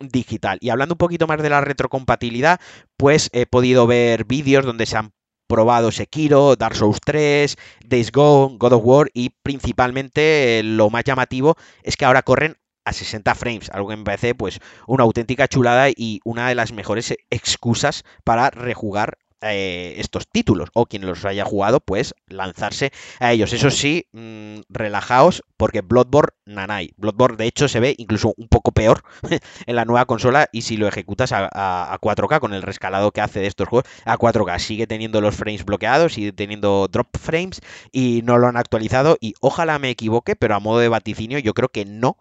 digital. 0.00 0.58
Y 0.60 0.70
hablando 0.70 0.94
un 0.94 0.98
poquito 0.98 1.26
más 1.26 1.42
de 1.42 1.50
la 1.50 1.60
retrocompatibilidad, 1.60 2.60
pues 2.96 3.30
he 3.32 3.46
podido 3.46 3.86
ver 3.86 4.24
vídeos 4.24 4.64
donde 4.64 4.86
se 4.86 4.96
han 4.96 5.12
probado 5.46 5.92
Sekiro, 5.92 6.56
Dark 6.56 6.74
Souls 6.74 6.98
3, 7.04 7.56
Days 7.86 8.12
Gone, 8.12 8.56
God 8.58 8.72
of 8.72 8.82
War 8.84 9.10
y 9.14 9.30
principalmente 9.42 10.58
eh, 10.58 10.62
lo 10.62 10.90
más 10.90 11.04
llamativo 11.04 11.56
es 11.82 11.96
que 11.96 12.04
ahora 12.04 12.22
corren 12.22 12.56
a 12.84 12.92
60 12.92 13.34
frames, 13.34 13.70
algo 13.70 13.88
que 13.88 13.96
me 13.96 14.04
parece 14.04 14.34
pues 14.34 14.60
una 14.86 15.02
auténtica 15.02 15.48
chulada 15.48 15.88
y 15.90 16.20
una 16.24 16.48
de 16.48 16.54
las 16.54 16.72
mejores 16.72 17.14
excusas 17.30 18.04
para 18.24 18.50
rejugar 18.50 19.18
eh, 19.54 20.00
estos 20.00 20.28
títulos 20.28 20.70
o 20.74 20.86
quien 20.86 21.06
los 21.06 21.24
haya 21.24 21.44
jugado 21.44 21.80
pues 21.80 22.14
lanzarse 22.26 22.92
a 23.20 23.32
ellos. 23.32 23.52
Eso 23.52 23.70
sí 23.70 24.06
mm, 24.12 24.60
relajaos 24.68 25.42
porque 25.56 25.80
Bloodborne 25.80 26.32
nanay. 26.46 26.92
Bloodborne 26.96 27.36
de 27.36 27.46
hecho 27.46 27.68
se 27.68 27.80
ve 27.80 27.94
incluso 27.98 28.34
un 28.36 28.48
poco 28.48 28.72
peor 28.72 29.02
en 29.66 29.76
la 29.76 29.84
nueva 29.84 30.06
consola 30.06 30.48
y 30.52 30.62
si 30.62 30.76
lo 30.76 30.86
ejecutas 30.88 31.32
a, 31.32 31.48
a, 31.92 31.98
4K 32.00 32.40
con 32.40 32.54
el 32.54 32.62
rescalado 32.62 33.10
que 33.12 33.20
hace 33.20 33.40
de 33.40 33.46
estos 33.46 33.68
juegos 33.68 33.88
a 34.04 34.16
4K 34.16 34.58
sigue 34.58 34.86
teniendo 34.86 35.20
los 35.20 35.34
frames 35.34 35.64
bloqueados 35.64 36.14
sigue 36.14 36.32
teniendo 36.32 36.88
drop 36.88 37.08
frames 37.18 37.60
y 37.92 38.22
no 38.24 38.38
lo 38.38 38.46
han 38.46 38.56
actualizado 38.56 39.16
y 39.20 39.34
ojalá 39.40 39.78
me 39.78 39.90
equivoque 39.90 40.36
pero 40.36 40.54
a 40.54 40.60
modo 40.60 40.78
de 40.78 40.88
vaticinio 40.88 41.38
yo 41.38 41.54
creo 41.54 41.68
que 41.68 41.84
no 41.84 42.16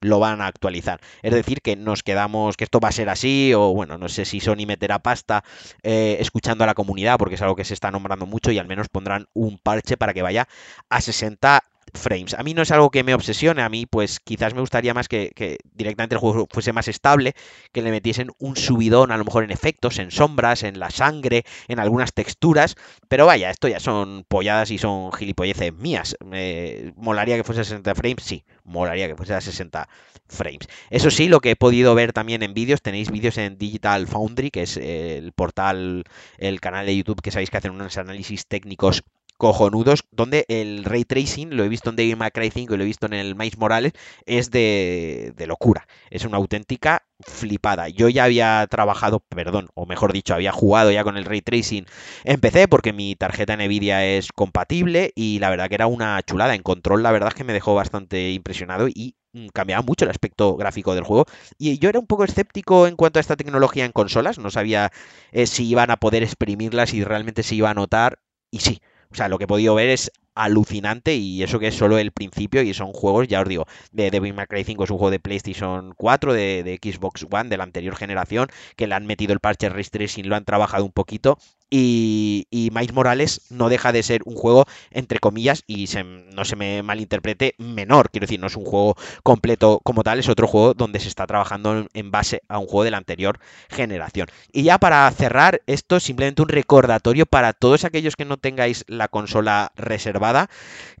lo 0.00 0.18
van 0.18 0.40
a 0.40 0.46
actualizar. 0.46 1.00
Es 1.22 1.32
decir, 1.32 1.60
que 1.62 1.76
nos 1.76 2.02
quedamos, 2.02 2.56
que 2.56 2.64
esto 2.64 2.80
va 2.80 2.88
a 2.88 2.92
ser 2.92 3.08
así, 3.08 3.52
o 3.54 3.72
bueno, 3.72 3.98
no 3.98 4.08
sé 4.08 4.24
si 4.24 4.40
Sony 4.40 4.66
meterá 4.66 4.98
pasta 4.98 5.44
eh, 5.82 6.16
escuchando 6.20 6.64
a 6.64 6.66
la 6.66 6.74
comunidad, 6.74 7.18
porque 7.18 7.34
es 7.34 7.42
algo 7.42 7.56
que 7.56 7.64
se 7.64 7.74
está 7.74 7.90
nombrando 7.90 8.26
mucho 8.26 8.50
y 8.50 8.58
al 8.58 8.66
menos 8.66 8.88
pondrán 8.88 9.26
un 9.34 9.58
parche 9.58 9.96
para 9.96 10.14
que 10.14 10.22
vaya 10.22 10.48
a 10.88 11.00
60 11.00 11.62
frames. 11.94 12.34
A 12.34 12.42
mí 12.42 12.54
no 12.54 12.62
es 12.62 12.70
algo 12.70 12.90
que 12.90 13.04
me 13.04 13.14
obsesione, 13.14 13.62
a 13.62 13.68
mí 13.68 13.86
pues 13.86 14.20
quizás 14.20 14.54
me 14.54 14.60
gustaría 14.60 14.94
más 14.94 15.08
que, 15.08 15.32
directamente 15.72 16.14
el 16.14 16.20
juego 16.20 16.46
fuese 16.50 16.72
más 16.72 16.88
estable, 16.88 17.34
que 17.72 17.82
le 17.82 17.90
metiesen 17.90 18.30
un 18.38 18.56
subidón 18.56 19.12
a 19.12 19.16
lo 19.16 19.24
mejor 19.24 19.44
en 19.44 19.50
efectos, 19.50 19.98
en 19.98 20.10
sombras, 20.10 20.62
en 20.62 20.78
la 20.78 20.90
sangre, 20.90 21.44
en 21.68 21.78
algunas 21.78 22.12
texturas, 22.12 22.76
pero 23.08 23.26
vaya, 23.26 23.50
esto 23.50 23.68
ya 23.68 23.80
son 23.80 24.24
polladas 24.28 24.70
y 24.70 24.78
son 24.78 25.12
gilipolleces 25.12 25.72
mías. 25.74 26.16
Me 26.24 26.92
molaría 26.96 27.36
que 27.36 27.44
fuese 27.44 27.62
a 27.62 27.64
60 27.64 27.94
frames, 27.94 28.24
sí, 28.24 28.44
molaría 28.64 29.08
que 29.08 29.16
fuese 29.16 29.34
a 29.34 29.40
60 29.40 29.88
frames. 30.28 30.68
Eso 30.90 31.10
sí, 31.10 31.28
lo 31.28 31.40
que 31.40 31.52
he 31.52 31.56
podido 31.56 31.94
ver 31.94 32.12
también 32.12 32.42
en 32.42 32.54
vídeos, 32.54 32.82
tenéis 32.82 33.10
vídeos 33.10 33.38
en 33.38 33.58
Digital 33.58 34.06
Foundry, 34.06 34.50
que 34.50 34.62
es 34.62 34.76
el 34.76 35.32
portal, 35.32 36.04
el 36.38 36.60
canal 36.60 36.86
de 36.86 36.96
YouTube 36.96 37.20
que 37.22 37.30
sabéis 37.30 37.50
que 37.50 37.56
hacen 37.56 37.72
unos 37.72 37.96
análisis 37.98 38.46
técnicos 38.46 39.02
cojonudos, 39.40 40.04
donde 40.12 40.44
el 40.48 40.84
ray 40.84 41.04
tracing, 41.04 41.56
lo 41.56 41.64
he 41.64 41.68
visto 41.68 41.88
en 41.88 41.96
David 41.96 42.16
May 42.16 42.50
5 42.50 42.74
y 42.74 42.76
lo 42.76 42.82
he 42.82 42.86
visto 42.86 43.06
en 43.06 43.14
el 43.14 43.34
Miles 43.34 43.56
Morales, 43.56 43.92
es 44.26 44.50
de, 44.50 45.32
locura. 45.46 45.86
Es 46.10 46.26
una 46.26 46.36
auténtica 46.36 47.06
flipada. 47.20 47.88
Yo 47.88 48.10
ya 48.10 48.24
había 48.24 48.66
trabajado, 48.70 49.20
perdón, 49.20 49.68
o 49.74 49.86
mejor 49.86 50.12
dicho, 50.12 50.34
había 50.34 50.52
jugado 50.52 50.90
ya 50.90 51.04
con 51.04 51.16
el 51.16 51.24
ray 51.24 51.40
tracing 51.40 51.86
en 52.24 52.40
PC 52.40 52.68
porque 52.68 52.92
mi 52.92 53.16
tarjeta 53.16 53.56
Nvidia 53.56 54.04
es 54.04 54.30
compatible 54.30 55.10
y 55.14 55.38
la 55.38 55.48
verdad 55.48 55.68
que 55.68 55.74
era 55.76 55.86
una 55.86 56.22
chulada. 56.22 56.54
En 56.54 56.62
control, 56.62 57.02
la 57.02 57.10
verdad 57.10 57.30
es 57.30 57.34
que 57.34 57.44
me 57.44 57.54
dejó 57.54 57.74
bastante 57.74 58.32
impresionado 58.32 58.88
y 58.88 59.16
mm, 59.32 59.48
cambiaba 59.54 59.82
mucho 59.82 60.04
el 60.04 60.10
aspecto 60.10 60.54
gráfico 60.56 60.94
del 60.94 61.04
juego. 61.04 61.24
Y 61.56 61.78
yo 61.78 61.88
era 61.88 61.98
un 61.98 62.06
poco 62.06 62.24
escéptico 62.24 62.86
en 62.86 62.96
cuanto 62.96 63.18
a 63.18 63.22
esta 63.22 63.36
tecnología 63.36 63.86
en 63.86 63.92
consolas. 63.92 64.38
No 64.38 64.50
sabía 64.50 64.92
eh, 65.32 65.46
si 65.46 65.66
iban 65.66 65.90
a 65.90 65.96
poder 65.96 66.22
exprimirlas 66.22 66.92
y 66.92 67.04
realmente 67.04 67.42
se 67.42 67.54
iba 67.54 67.70
a 67.70 67.74
notar. 67.74 68.18
Y 68.50 68.60
sí, 68.60 68.82
o 69.12 69.14
sea, 69.14 69.28
lo 69.28 69.38
que 69.38 69.44
he 69.44 69.48
podido 69.48 69.74
ver 69.74 69.90
es 69.90 70.10
alucinante 70.44 71.14
y 71.14 71.42
eso 71.42 71.58
que 71.58 71.68
es 71.68 71.74
solo 71.74 71.98
el 71.98 72.12
principio 72.12 72.62
y 72.62 72.74
son 72.74 72.92
juegos, 72.92 73.28
ya 73.28 73.40
os 73.40 73.48
digo, 73.48 73.66
de 73.92 74.10
Devil 74.10 74.34
May 74.34 74.46
Cry 74.46 74.64
5 74.64 74.84
es 74.84 74.90
un 74.90 74.98
juego 74.98 75.10
de 75.10 75.20
PlayStation 75.20 75.94
4, 75.96 76.32
de, 76.32 76.78
Xbox 76.82 77.26
One, 77.30 77.50
de 77.50 77.56
la 77.56 77.64
anterior 77.64 77.96
generación, 77.96 78.48
que 78.76 78.86
le 78.86 78.94
han 78.94 79.06
metido 79.06 79.32
el 79.32 79.40
parche 79.40 79.68
Ray 79.68 79.84
Tracing, 79.84 80.28
lo 80.28 80.36
han 80.36 80.44
trabajado 80.44 80.84
un 80.84 80.92
poquito 80.92 81.38
y, 81.70 82.48
y 82.50 82.70
Morales 82.92 83.42
no 83.50 83.68
deja 83.68 83.92
de 83.92 84.02
ser 84.02 84.22
un 84.24 84.34
juego, 84.34 84.66
entre 84.90 85.20
comillas, 85.20 85.62
y 85.66 85.88
no 86.34 86.44
se 86.44 86.56
me 86.56 86.82
malinterprete, 86.82 87.54
menor. 87.58 88.10
Quiero 88.10 88.24
decir, 88.26 88.40
no 88.40 88.48
es 88.48 88.56
un 88.56 88.64
juego 88.64 88.96
completo 89.22 89.80
como 89.84 90.02
tal, 90.02 90.18
es 90.18 90.28
otro 90.28 90.48
juego 90.48 90.74
donde 90.74 90.98
se 90.98 91.08
está 91.08 91.26
trabajando 91.26 91.86
en 91.94 92.10
base 92.10 92.42
a 92.48 92.58
un 92.58 92.66
juego 92.66 92.84
de 92.84 92.90
la 92.90 92.96
anterior 92.96 93.38
generación. 93.68 94.26
Y 94.52 94.64
ya 94.64 94.78
para 94.78 95.08
cerrar, 95.12 95.62
esto 95.66 95.96
es 95.96 96.02
simplemente 96.02 96.42
un 96.42 96.48
recordatorio 96.48 97.26
para 97.26 97.52
todos 97.52 97.84
aquellos 97.84 98.16
que 98.16 98.24
no 98.24 98.36
tengáis 98.36 98.84
la 98.88 99.08
consola 99.08 99.72
reservada, 99.76 100.29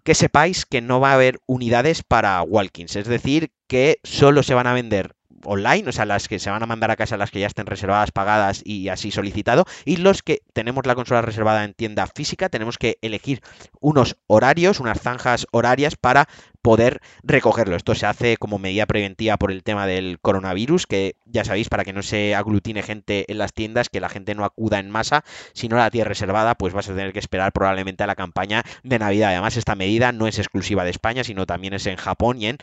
que 0.04 0.14
sepáis 0.14 0.66
que 0.66 0.80
no 0.80 1.00
va 1.00 1.10
a 1.10 1.14
haber 1.14 1.40
unidades 1.46 2.02
para 2.02 2.42
Walkins. 2.42 2.96
Es 2.96 3.06
decir, 3.06 3.52
que 3.66 4.00
solo 4.02 4.42
se 4.42 4.54
van 4.54 4.66
a 4.66 4.72
vender 4.72 5.14
online, 5.44 5.88
o 5.88 5.92
sea, 5.92 6.04
las 6.04 6.28
que 6.28 6.38
se 6.38 6.50
van 6.50 6.62
a 6.62 6.66
mandar 6.66 6.90
a 6.90 6.96
casa, 6.96 7.16
las 7.16 7.30
que 7.30 7.40
ya 7.40 7.46
estén 7.46 7.66
reservadas, 7.66 8.10
pagadas 8.10 8.62
y 8.64 8.88
así 8.88 9.10
solicitado, 9.10 9.64
y 9.84 9.96
los 9.96 10.22
que 10.22 10.42
tenemos 10.52 10.86
la 10.86 10.94
consola 10.94 11.22
reservada 11.22 11.64
en 11.64 11.74
tienda 11.74 12.06
física, 12.06 12.48
tenemos 12.48 12.78
que 12.78 12.98
elegir 13.02 13.40
unos 13.80 14.16
horarios, 14.26 14.80
unas 14.80 15.00
zanjas 15.00 15.46
horarias 15.50 15.96
para 15.96 16.28
poder 16.62 17.00
recogerlo. 17.22 17.76
Esto 17.76 17.94
se 17.94 18.06
hace 18.06 18.36
como 18.36 18.58
medida 18.58 18.86
preventiva 18.86 19.36
por 19.36 19.50
el 19.50 19.62
tema 19.62 19.86
del 19.86 20.18
coronavirus, 20.20 20.86
que 20.86 21.16
ya 21.24 21.44
sabéis, 21.44 21.68
para 21.68 21.84
que 21.84 21.92
no 21.92 22.02
se 22.02 22.34
aglutine 22.34 22.82
gente 22.82 23.30
en 23.30 23.38
las 23.38 23.52
tiendas, 23.52 23.88
que 23.88 24.00
la 24.00 24.08
gente 24.08 24.34
no 24.34 24.44
acuda 24.44 24.78
en 24.78 24.90
masa, 24.90 25.24
si 25.52 25.68
no 25.68 25.76
la 25.76 25.90
tienes 25.90 26.08
reservada, 26.08 26.54
pues 26.54 26.74
vas 26.74 26.88
a 26.88 26.94
tener 26.94 27.12
que 27.12 27.18
esperar 27.18 27.52
probablemente 27.52 28.04
a 28.04 28.06
la 28.06 28.14
campaña 28.14 28.62
de 28.82 28.98
Navidad. 28.98 29.30
Además, 29.30 29.56
esta 29.56 29.74
medida 29.74 30.12
no 30.12 30.26
es 30.26 30.38
exclusiva 30.38 30.84
de 30.84 30.90
España, 30.90 31.24
sino 31.24 31.46
también 31.46 31.74
es 31.74 31.86
en 31.86 31.96
Japón 31.96 32.40
y 32.40 32.46
en 32.46 32.58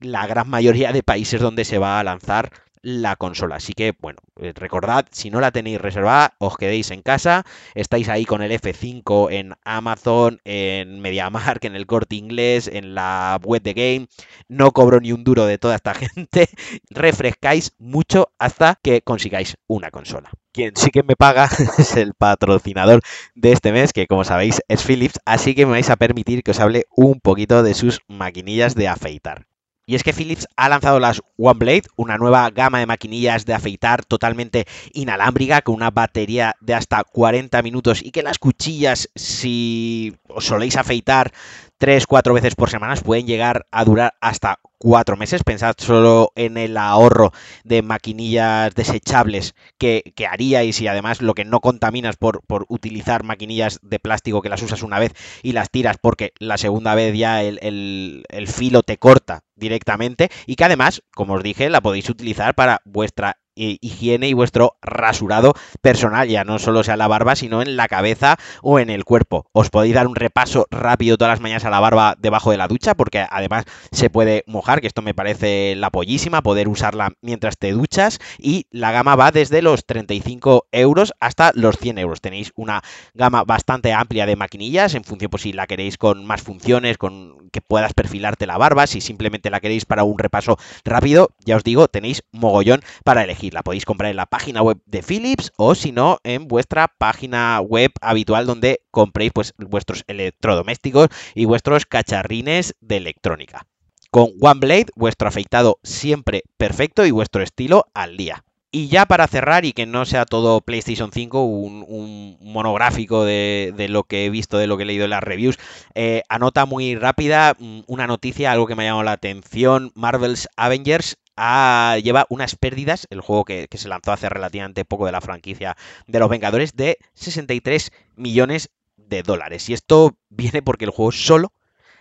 la 0.00 0.26
gran 0.26 0.48
mayoría 0.48 0.92
de 0.92 1.02
países 1.02 1.40
donde 1.40 1.64
se 1.64 1.78
va 1.78 1.98
a 1.98 2.04
lanzar 2.04 2.50
la 2.82 3.16
consola. 3.16 3.56
Así 3.56 3.72
que, 3.72 3.94
bueno, 3.98 4.18
eh, 4.40 4.52
recordad, 4.54 5.06
si 5.10 5.30
no 5.30 5.40
la 5.40 5.52
tenéis 5.52 5.80
reservada, 5.80 6.34
os 6.38 6.56
quedéis 6.56 6.90
en 6.90 7.02
casa, 7.02 7.44
estáis 7.74 8.08
ahí 8.08 8.24
con 8.24 8.42
el 8.42 8.52
F5 8.52 9.30
en 9.30 9.54
Amazon, 9.64 10.40
en 10.44 11.00
MediaMark, 11.00 11.64
en 11.64 11.76
el 11.76 11.86
corte 11.86 12.16
inglés, 12.16 12.68
en 12.68 12.94
la 12.94 13.40
web 13.42 13.62
de 13.62 13.72
Game, 13.72 14.08
no 14.48 14.72
cobro 14.72 15.00
ni 15.00 15.12
un 15.12 15.24
duro 15.24 15.46
de 15.46 15.58
toda 15.58 15.76
esta 15.76 15.94
gente, 16.14 16.48
refrescáis 16.90 17.72
mucho 17.78 18.32
hasta 18.38 18.78
que 18.82 19.02
consigáis 19.02 19.56
una 19.66 19.90
consola. 19.90 20.30
Quien 20.52 20.76
sí 20.76 20.90
que 20.90 21.02
me 21.02 21.16
paga 21.16 21.48
es 21.78 21.96
el 21.96 22.14
patrocinador 22.14 23.00
de 23.34 23.52
este 23.52 23.72
mes, 23.72 23.92
que 23.92 24.06
como 24.06 24.24
sabéis 24.24 24.60
es 24.68 24.84
Philips, 24.84 25.20
así 25.24 25.54
que 25.54 25.64
me 25.64 25.72
vais 25.72 25.88
a 25.88 25.96
permitir 25.96 26.42
que 26.42 26.50
os 26.50 26.60
hable 26.60 26.84
un 26.94 27.20
poquito 27.20 27.62
de 27.62 27.74
sus 27.74 28.00
maquinillas 28.08 28.74
de 28.74 28.88
afeitar. 28.88 29.46
Y 29.92 29.94
es 29.94 30.02
que 30.04 30.14
Philips 30.14 30.48
ha 30.56 30.70
lanzado 30.70 30.98
las 30.98 31.20
OneBlade, 31.36 31.82
una 31.96 32.16
nueva 32.16 32.48
gama 32.48 32.78
de 32.78 32.86
maquinillas 32.86 33.44
de 33.44 33.52
afeitar 33.52 34.06
totalmente 34.06 34.64
inalámbrica, 34.94 35.60
con 35.60 35.74
una 35.74 35.90
batería 35.90 36.56
de 36.62 36.72
hasta 36.72 37.04
40 37.04 37.60
minutos 37.60 38.02
y 38.02 38.10
que 38.10 38.22
las 38.22 38.38
cuchillas, 38.38 39.10
si 39.14 40.16
os 40.28 40.46
soléis 40.46 40.78
afeitar 40.78 41.30
3, 41.76 42.06
4 42.06 42.32
veces 42.32 42.54
por 42.54 42.70
semana, 42.70 42.94
pueden 42.94 43.26
llegar 43.26 43.66
a 43.70 43.84
durar 43.84 44.14
hasta 44.22 44.60
4 44.82 45.16
meses. 45.16 45.44
Pensad 45.44 45.76
solo 45.78 46.32
en 46.34 46.56
el 46.56 46.76
ahorro 46.76 47.30
de 47.62 47.82
maquinillas 47.82 48.74
desechables 48.74 49.54
que, 49.78 50.02
haríais 50.28 50.80
y 50.80 50.88
además 50.88 51.22
lo 51.22 51.34
que 51.34 51.44
no 51.44 51.60
contaminas 51.60 52.16
por, 52.16 52.42
por, 52.46 52.66
utilizar 52.68 53.22
maquinillas 53.22 53.78
de 53.82 54.00
plástico 54.00 54.42
que 54.42 54.48
las 54.48 54.60
usas 54.60 54.82
una 54.82 54.98
vez 54.98 55.12
y 55.44 55.52
las 55.52 55.70
tiras 55.70 55.98
porque 56.00 56.32
la 56.40 56.58
segunda 56.58 56.96
vez 56.96 57.16
ya 57.16 57.44
el, 57.44 58.24
el 58.28 58.48
filo 58.48 58.82
te 58.82 58.96
corta 58.96 59.44
directamente 59.54 60.30
y 60.46 60.56
que 60.56 60.64
además, 60.64 61.02
como 61.14 61.34
os 61.34 61.44
dije, 61.44 61.70
la 61.70 61.80
podéis 61.80 62.10
utilizar 62.10 62.56
para 62.56 62.80
vuestra 62.84 63.38
higiene 63.80 64.28
y 64.28 64.32
vuestro 64.34 64.76
rasurado 64.82 65.54
personal, 65.80 66.28
ya 66.28 66.44
no 66.44 66.58
solo 66.58 66.82
sea 66.82 66.96
la 66.96 67.08
barba, 67.08 67.36
sino 67.36 67.62
en 67.62 67.76
la 67.76 67.88
cabeza 67.88 68.36
o 68.62 68.78
en 68.78 68.90
el 68.90 69.04
cuerpo. 69.04 69.46
Os 69.52 69.70
podéis 69.70 69.94
dar 69.94 70.06
un 70.06 70.16
repaso 70.16 70.66
rápido 70.70 71.16
todas 71.16 71.32
las 71.32 71.40
mañanas 71.40 71.64
a 71.64 71.70
la 71.70 71.80
barba 71.80 72.16
debajo 72.18 72.50
de 72.50 72.56
la 72.56 72.68
ducha, 72.68 72.94
porque 72.94 73.24
además 73.28 73.64
se 73.90 74.10
puede 74.10 74.44
mojar, 74.46 74.80
que 74.80 74.86
esto 74.86 75.02
me 75.02 75.14
parece 75.14 75.74
la 75.76 75.90
pollísima, 75.90 76.42
poder 76.42 76.68
usarla 76.68 77.12
mientras 77.20 77.58
te 77.58 77.72
duchas, 77.72 78.18
y 78.38 78.66
la 78.70 78.92
gama 78.92 79.16
va 79.16 79.30
desde 79.30 79.62
los 79.62 79.86
35 79.86 80.66
euros 80.72 81.12
hasta 81.20 81.52
los 81.54 81.78
100 81.78 81.98
euros. 81.98 82.20
Tenéis 82.20 82.52
una 82.56 82.82
gama 83.14 83.44
bastante 83.44 83.92
amplia 83.92 84.26
de 84.26 84.36
maquinillas, 84.36 84.94
en 84.94 85.04
función, 85.04 85.30
pues 85.30 85.42
si 85.42 85.52
la 85.52 85.66
queréis 85.66 85.98
con 85.98 86.24
más 86.24 86.42
funciones, 86.42 86.98
con 86.98 87.50
que 87.50 87.60
puedas 87.60 87.92
perfilarte 87.94 88.46
la 88.46 88.58
barba, 88.58 88.86
si 88.86 89.00
simplemente 89.00 89.50
la 89.50 89.60
queréis 89.60 89.84
para 89.84 90.04
un 90.04 90.18
repaso 90.18 90.58
rápido, 90.84 91.30
ya 91.44 91.56
os 91.56 91.64
digo, 91.64 91.88
tenéis 91.88 92.22
mogollón 92.32 92.80
para 93.04 93.22
elegir. 93.22 93.51
La 93.52 93.62
podéis 93.62 93.84
comprar 93.84 94.10
en 94.10 94.16
la 94.16 94.26
página 94.26 94.62
web 94.62 94.80
de 94.86 95.02
Philips 95.02 95.52
o 95.56 95.74
si 95.74 95.92
no 95.92 96.18
en 96.24 96.48
vuestra 96.48 96.88
página 96.88 97.60
web 97.60 97.92
habitual 98.00 98.46
donde 98.46 98.80
compréis 98.90 99.32
pues, 99.32 99.54
vuestros 99.58 100.04
electrodomésticos 100.06 101.08
y 101.34 101.44
vuestros 101.44 101.86
cacharrines 101.86 102.74
de 102.80 102.96
electrónica. 102.96 103.66
Con 104.10 104.30
OneBlade, 104.40 104.86
vuestro 104.94 105.28
afeitado 105.28 105.78
siempre 105.82 106.42
perfecto 106.56 107.06
y 107.06 107.10
vuestro 107.10 107.42
estilo 107.42 107.86
al 107.94 108.16
día. 108.16 108.44
Y 108.74 108.88
ya 108.88 109.04
para 109.04 109.28
cerrar 109.28 109.66
y 109.66 109.74
que 109.74 109.84
no 109.84 110.06
sea 110.06 110.24
todo 110.24 110.62
PlayStation 110.62 111.12
5, 111.12 111.44
un, 111.44 112.38
monográfico 112.40 113.22
de, 113.22 113.86
lo 113.90 114.04
que 114.04 114.24
he 114.24 114.30
visto, 114.30 114.56
de 114.56 114.66
lo 114.66 114.78
que 114.78 114.84
he 114.84 114.86
leído 114.86 115.04
en 115.04 115.10
las 115.10 115.22
reviews, 115.22 115.58
eh, 115.94 116.22
anota 116.30 116.64
muy 116.64 116.94
rápida 116.94 117.54
mm, 117.58 117.80
una 117.86 118.06
noticia, 118.06 118.50
algo 118.50 118.66
que 118.66 118.74
me 118.74 118.84
ha 118.84 118.86
llamado 118.86 119.04
la 119.04 119.12
atención, 119.12 119.92
Marvel's 119.94 120.48
Avengers 120.56 121.18
lleva 121.36 122.26
unas 122.28 122.56
pérdidas, 122.56 123.06
el 123.10 123.20
juego 123.20 123.44
que, 123.44 123.68
se 123.72 123.88
lanzó 123.88 124.12
hace 124.12 124.28
relativamente 124.28 124.84
poco 124.84 125.06
de 125.06 125.12
la 125.12 125.20
franquicia 125.20 125.76
de 126.06 126.18
los 126.18 126.28
Vengadores, 126.28 126.76
de 126.76 126.98
63 127.14 127.90
millones 128.16 128.70
de 128.96 129.22
dólares. 129.22 129.68
Y 129.68 129.74
esto 129.74 130.16
viene 130.28 130.62
porque 130.62 130.84
el 130.84 130.90
juego 130.90 131.12
solo 131.12 131.52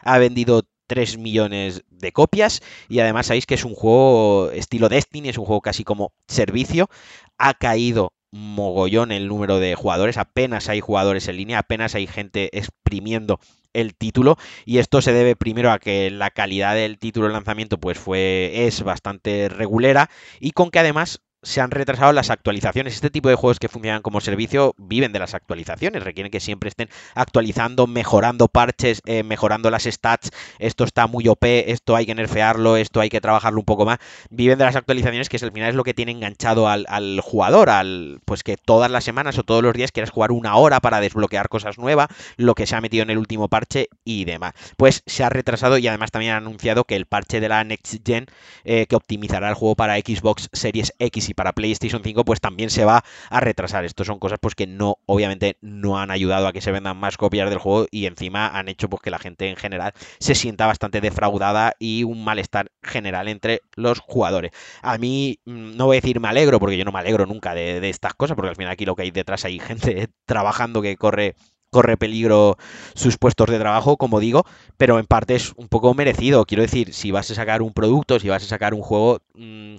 ha 0.03 0.17
vendido 0.17 0.63
3 0.87 1.17
millones 1.17 1.83
de 1.89 2.11
copias 2.11 2.61
y 2.89 2.99
además 2.99 3.27
sabéis 3.27 3.45
que 3.45 3.55
es 3.55 3.63
un 3.63 3.75
juego 3.75 4.51
estilo 4.51 4.89
Destiny, 4.89 5.29
es 5.29 5.37
un 5.37 5.45
juego 5.45 5.61
casi 5.61 5.83
como 5.83 6.11
servicio. 6.27 6.89
Ha 7.37 7.53
caído 7.53 8.13
mogollón 8.31 9.11
el 9.11 9.27
número 9.27 9.59
de 9.59 9.75
jugadores, 9.75 10.17
apenas 10.17 10.69
hay 10.69 10.79
jugadores 10.79 11.27
en 11.27 11.37
línea, 11.37 11.59
apenas 11.59 11.95
hay 11.95 12.07
gente 12.07 12.49
exprimiendo 12.57 13.39
el 13.73 13.95
título 13.95 14.37
y 14.65 14.79
esto 14.79 15.01
se 15.01 15.13
debe 15.13 15.35
primero 15.35 15.71
a 15.71 15.79
que 15.79 16.11
la 16.11 16.31
calidad 16.31 16.75
del 16.75 16.99
título 16.99 17.27
de 17.27 17.33
lanzamiento 17.33 17.79
pues 17.79 17.97
fue 17.97 18.67
es 18.67 18.83
bastante 18.83 19.49
regulera 19.49 20.09
y 20.39 20.51
con 20.51 20.71
que 20.71 20.79
además 20.79 21.21
se 21.43 21.61
han 21.61 21.71
retrasado 21.71 22.13
las 22.13 22.29
actualizaciones. 22.29 22.93
Este 22.93 23.09
tipo 23.09 23.29
de 23.29 23.35
juegos 23.35 23.59
que 23.59 23.67
funcionan 23.67 24.01
como 24.01 24.21
servicio 24.21 24.75
viven 24.77 25.11
de 25.11 25.19
las 25.19 25.33
actualizaciones, 25.33 26.03
requieren 26.03 26.31
que 26.31 26.39
siempre 26.39 26.69
estén 26.69 26.89
actualizando, 27.15 27.87
mejorando 27.87 28.47
parches, 28.47 29.01
eh, 29.05 29.23
mejorando 29.23 29.71
las 29.71 29.83
stats. 29.83 30.31
Esto 30.59 30.83
está 30.83 31.07
muy 31.07 31.27
OP, 31.27 31.71
esto 31.71 31.95
hay 31.95 32.05
que 32.05 32.15
nerfearlo, 32.15 32.77
esto 32.77 33.01
hay 33.01 33.09
que 33.09 33.21
trabajarlo 33.21 33.59
un 33.59 33.65
poco 33.65 33.85
más. 33.85 33.99
Viven 34.29 34.57
de 34.57 34.65
las 34.65 34.75
actualizaciones, 34.75 35.29
que 35.29 35.37
es, 35.37 35.43
al 35.43 35.51
final 35.51 35.69
es 35.69 35.75
lo 35.75 35.83
que 35.83 35.93
tiene 35.93 36.11
enganchado 36.11 36.67
al, 36.67 36.85
jugador, 37.21 37.69
al 37.69 38.19
pues 38.25 38.43
que 38.43 38.57
todas 38.57 38.91
las 38.91 39.03
semanas 39.03 39.37
o 39.37 39.43
todos 39.43 39.63
los 39.63 39.73
días 39.73 39.91
quieras 39.91 40.11
jugar 40.11 40.31
una 40.31 40.55
hora 40.55 40.79
para 40.79 40.99
desbloquear 40.99 41.49
cosas 41.49 41.77
nuevas, 41.77 42.07
lo 42.37 42.53
que 42.53 42.67
se 42.67 42.75
ha 42.75 42.81
metido 42.81 43.03
en 43.03 43.09
el 43.09 43.17
último 43.17 43.47
parche 43.47 43.89
y 44.03 44.25
demás. 44.25 44.53
Pues 44.77 45.03
se 45.05 45.23
ha 45.23 45.29
retrasado 45.29 45.77
y 45.77 45.87
además 45.87 46.11
también 46.11 46.33
han 46.33 46.43
anunciado 46.43 46.83
que 46.83 46.95
el 46.95 47.05
parche 47.07 47.39
de 47.39 47.49
la 47.49 47.63
Next 47.63 47.95
Gen 48.05 48.27
eh, 48.63 48.85
que 48.87 48.95
optimizará 48.95 49.49
el 49.49 49.55
juego 49.55 49.75
para 49.75 49.97
Xbox 49.97 50.49
Series 50.53 50.93
X 50.99 51.29
y 51.29 51.30
para 51.33 51.53
PlayStation 51.53 52.01
5 52.03 52.25
pues 52.25 52.39
también 52.39 52.69
se 52.69 52.85
va 52.85 53.03
a 53.29 53.39
retrasar. 53.39 53.85
Esto 53.85 54.03
son 54.03 54.19
cosas 54.19 54.39
pues 54.41 54.55
que 54.55 54.67
no, 54.67 54.97
obviamente 55.05 55.57
no 55.61 55.99
han 55.99 56.11
ayudado 56.11 56.47
a 56.47 56.53
que 56.53 56.61
se 56.61 56.71
vendan 56.71 56.97
más 56.97 57.17
copias 57.17 57.49
del 57.49 57.59
juego 57.59 57.87
y 57.91 58.05
encima 58.05 58.47
han 58.47 58.69
hecho 58.69 58.89
pues 58.89 59.01
que 59.01 59.11
la 59.11 59.19
gente 59.19 59.49
en 59.49 59.55
general 59.55 59.93
se 60.19 60.35
sienta 60.35 60.65
bastante 60.67 61.01
defraudada 61.01 61.73
y 61.79 62.03
un 62.03 62.23
malestar 62.23 62.71
general 62.83 63.27
entre 63.27 63.61
los 63.75 63.99
jugadores. 63.99 64.51
A 64.81 64.97
mí 64.97 65.39
mm, 65.45 65.75
no 65.77 65.85
voy 65.85 65.97
a 65.97 66.01
decir 66.01 66.19
me 66.19 66.27
alegro 66.27 66.59
porque 66.59 66.77
yo 66.77 66.85
no 66.85 66.91
me 66.91 66.99
alegro 66.99 67.25
nunca 67.25 67.53
de, 67.53 67.79
de 67.79 67.89
estas 67.89 68.13
cosas 68.13 68.35
porque 68.35 68.49
al 68.49 68.55
final 68.55 68.71
aquí 68.71 68.85
lo 68.85 68.95
que 68.95 69.03
hay 69.03 69.11
detrás 69.11 69.45
hay 69.45 69.59
gente 69.59 70.09
trabajando 70.25 70.81
que 70.81 70.95
corre 70.97 71.35
corre 71.71 71.97
peligro 71.97 72.57
sus 72.93 73.17
puestos 73.17 73.49
de 73.49 73.57
trabajo, 73.57 73.97
como 73.97 74.19
digo, 74.19 74.45
pero 74.77 74.99
en 74.99 75.05
parte 75.05 75.35
es 75.35 75.53
un 75.55 75.69
poco 75.69 75.93
merecido. 75.93 76.45
Quiero 76.45 76.61
decir, 76.61 76.93
si 76.93 77.11
vas 77.11 77.31
a 77.31 77.35
sacar 77.35 77.61
un 77.61 77.73
producto, 77.73 78.19
si 78.19 78.29
vas 78.29 78.43
a 78.43 78.47
sacar 78.47 78.73
un 78.73 78.81
juego, 78.81 79.21
mm, 79.35 79.75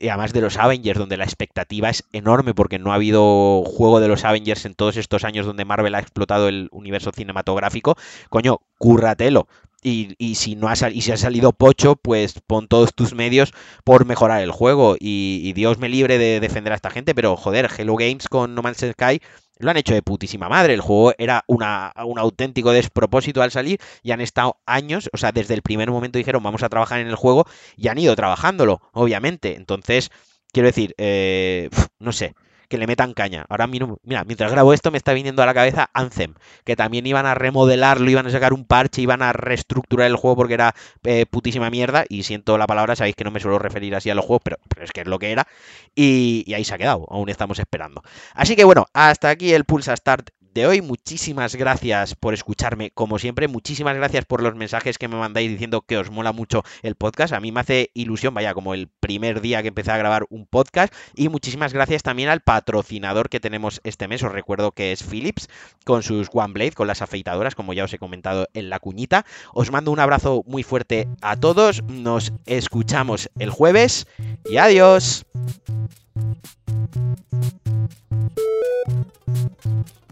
además 0.00 0.32
de 0.32 0.40
los 0.40 0.56
Avengers, 0.56 0.98
donde 0.98 1.16
la 1.16 1.24
expectativa 1.24 1.90
es 1.90 2.04
enorme, 2.12 2.54
porque 2.54 2.78
no 2.78 2.92
ha 2.92 2.96
habido 2.96 3.62
juego 3.64 4.00
de 4.00 4.08
los 4.08 4.24
Avengers 4.24 4.64
en 4.64 4.74
todos 4.74 4.96
estos 4.96 5.24
años 5.24 5.46
donde 5.46 5.64
Marvel 5.64 5.94
ha 5.94 6.00
explotado 6.00 6.48
el 6.48 6.68
universo 6.72 7.12
cinematográfico, 7.12 7.96
coño, 8.30 8.60
cúrratelo. 8.78 9.46
Y, 9.86 10.14
y, 10.16 10.36
si 10.36 10.56
no 10.56 10.68
ha 10.68 10.74
y 10.90 11.02
si 11.02 11.12
ha 11.12 11.18
salido 11.18 11.52
pocho, 11.52 11.94
pues 11.96 12.40
pon 12.46 12.68
todos 12.68 12.94
tus 12.94 13.12
medios 13.12 13.52
por 13.84 14.06
mejorar 14.06 14.40
el 14.40 14.50
juego. 14.50 14.96
Y, 14.98 15.42
y 15.44 15.52
Dios 15.52 15.76
me 15.76 15.90
libre 15.90 16.16
de 16.16 16.40
defender 16.40 16.72
a 16.72 16.76
esta 16.76 16.88
gente, 16.88 17.14
pero 17.14 17.36
joder, 17.36 17.68
Hello 17.76 17.94
Games 17.96 18.28
con 18.30 18.54
No 18.54 18.62
Man's 18.62 18.78
Sky 18.78 19.20
lo 19.58 19.70
han 19.70 19.76
hecho 19.76 19.94
de 19.94 20.02
putísima 20.02 20.48
madre. 20.48 20.74
El 20.74 20.80
juego 20.80 21.12
era 21.18 21.44
una, 21.46 21.92
un 22.04 22.18
auténtico 22.18 22.72
despropósito 22.72 23.42
al 23.42 23.50
salir 23.50 23.80
y 24.02 24.12
han 24.12 24.20
estado 24.20 24.58
años, 24.66 25.10
o 25.12 25.16
sea, 25.16 25.32
desde 25.32 25.54
el 25.54 25.62
primer 25.62 25.90
momento 25.90 26.18
dijeron 26.18 26.42
vamos 26.42 26.62
a 26.62 26.68
trabajar 26.68 27.00
en 27.00 27.08
el 27.08 27.16
juego 27.16 27.46
y 27.76 27.88
han 27.88 27.98
ido 27.98 28.14
trabajándolo, 28.16 28.80
obviamente. 28.92 29.56
Entonces, 29.56 30.10
quiero 30.52 30.68
decir, 30.68 30.94
eh, 30.98 31.70
no 31.98 32.12
sé 32.12 32.34
que 32.74 32.78
le 32.78 32.88
metan 32.88 33.14
caña. 33.14 33.46
Ahora 33.48 33.68
mira, 33.68 33.86
mientras 34.24 34.50
grabo 34.50 34.72
esto 34.72 34.90
me 34.90 34.98
está 34.98 35.12
viniendo 35.12 35.44
a 35.44 35.46
la 35.46 35.54
cabeza 35.54 35.90
Anthem, 35.92 36.34
que 36.64 36.74
también 36.74 37.06
iban 37.06 37.24
a 37.24 37.34
remodelarlo, 37.34 38.10
iban 38.10 38.26
a 38.26 38.30
sacar 38.30 38.52
un 38.52 38.64
parche, 38.64 39.00
iban 39.00 39.22
a 39.22 39.32
reestructurar 39.32 40.08
el 40.08 40.16
juego 40.16 40.34
porque 40.34 40.54
era 40.54 40.74
eh, 41.04 41.24
putísima 41.24 41.70
mierda. 41.70 42.04
Y 42.08 42.24
siento 42.24 42.58
la 42.58 42.66
palabra, 42.66 42.96
sabéis 42.96 43.14
que 43.14 43.22
no 43.22 43.30
me 43.30 43.38
suelo 43.38 43.60
referir 43.60 43.94
así 43.94 44.10
a 44.10 44.16
los 44.16 44.24
juegos, 44.24 44.42
pero, 44.42 44.58
es 44.82 44.90
que 44.90 45.02
es 45.02 45.06
lo 45.06 45.20
que 45.20 45.30
era. 45.30 45.46
Y, 45.94 46.42
y, 46.48 46.54
ahí 46.54 46.64
se 46.64 46.74
ha 46.74 46.78
quedado, 46.78 47.06
aún 47.10 47.28
estamos 47.28 47.60
esperando. 47.60 48.02
Así 48.34 48.56
que 48.56 48.64
bueno, 48.64 48.86
hasta 48.92 49.28
aquí 49.28 49.52
el 49.52 49.64
Pulsa 49.64 49.96
Start 49.96 50.30
de 50.54 50.66
hoy. 50.66 50.80
Muchísimas 50.80 51.56
gracias 51.56 52.14
por 52.14 52.32
escucharme, 52.32 52.92
como 52.92 53.18
siempre. 53.18 53.48
Muchísimas 53.48 53.96
gracias 53.96 54.24
por 54.24 54.42
los 54.42 54.54
mensajes 54.54 54.96
que 54.96 55.08
me 55.08 55.16
mandáis 55.16 55.50
diciendo 55.50 55.82
que 55.82 55.98
os 55.98 56.10
mola 56.10 56.32
mucho 56.32 56.62
el 56.82 56.94
podcast. 56.94 57.32
A 57.32 57.40
mí 57.40 57.52
me 57.52 57.60
hace 57.60 57.90
ilusión, 57.94 58.32
vaya, 58.32 58.54
como 58.54 58.72
el 58.72 58.88
primer 59.00 59.40
día 59.40 59.60
que 59.62 59.68
empecé 59.68 59.90
a 59.90 59.98
grabar 59.98 60.26
un 60.30 60.46
podcast. 60.46 60.94
Y 61.14 61.28
muchísimas 61.28 61.72
gracias 61.72 62.02
también 62.02 62.28
al 62.28 62.40
patrocinador 62.40 63.28
que 63.28 63.40
tenemos 63.40 63.80
este 63.84 64.08
mes. 64.08 64.22
Os 64.22 64.32
recuerdo 64.32 64.72
que 64.72 64.92
es 64.92 65.02
Philips, 65.02 65.48
con 65.84 66.02
sus 66.02 66.28
OneBlade, 66.32 66.72
con 66.72 66.86
las 66.86 67.02
afeitadoras, 67.02 67.54
como 67.54 67.72
ya 67.72 67.84
os 67.84 67.92
he 67.92 67.98
comentado 67.98 68.48
en 68.54 68.70
la 68.70 68.78
cuñita. 68.78 69.26
Os 69.52 69.72
mando 69.72 69.90
un 69.90 70.00
abrazo 70.00 70.44
muy 70.46 70.62
fuerte 70.62 71.08
a 71.20 71.36
todos. 71.36 71.82
Nos 71.84 72.32
escuchamos 72.46 73.28
el 73.38 73.50
jueves 73.50 74.06
y 74.48 74.58
adiós. 74.58 75.26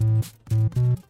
Thank 0.02 0.26
you. 0.76 1.01